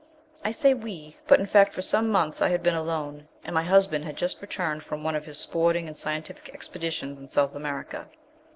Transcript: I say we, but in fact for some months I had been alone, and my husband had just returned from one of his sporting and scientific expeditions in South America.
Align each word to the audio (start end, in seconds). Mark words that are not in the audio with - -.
I 0.43 0.49
say 0.49 0.73
we, 0.73 1.15
but 1.27 1.39
in 1.39 1.45
fact 1.45 1.75
for 1.75 1.83
some 1.83 2.09
months 2.09 2.41
I 2.41 2.49
had 2.49 2.63
been 2.63 2.73
alone, 2.73 3.27
and 3.43 3.53
my 3.53 3.61
husband 3.61 4.03
had 4.03 4.15
just 4.17 4.41
returned 4.41 4.81
from 4.81 5.03
one 5.03 5.15
of 5.15 5.25
his 5.25 5.37
sporting 5.37 5.87
and 5.87 5.95
scientific 5.95 6.49
expeditions 6.49 7.19
in 7.19 7.29
South 7.29 7.53
America. 7.53 8.07